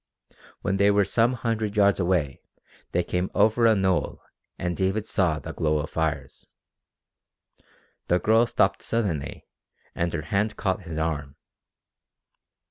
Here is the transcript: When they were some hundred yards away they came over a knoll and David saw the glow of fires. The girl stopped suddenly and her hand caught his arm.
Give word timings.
When 0.63 0.77
they 0.77 0.89
were 0.89 1.05
some 1.05 1.33
hundred 1.33 1.75
yards 1.77 1.99
away 1.99 2.41
they 2.91 3.03
came 3.03 3.29
over 3.35 3.67
a 3.67 3.75
knoll 3.75 4.19
and 4.57 4.75
David 4.75 5.05
saw 5.05 5.37
the 5.37 5.53
glow 5.53 5.77
of 5.77 5.91
fires. 5.91 6.47
The 8.07 8.17
girl 8.17 8.47
stopped 8.47 8.81
suddenly 8.81 9.45
and 9.93 10.11
her 10.11 10.23
hand 10.23 10.57
caught 10.57 10.81
his 10.85 10.97
arm. 10.97 11.35